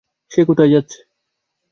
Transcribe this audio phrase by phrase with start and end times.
[0.31, 0.99] সে কোথায় যাচ্ছে?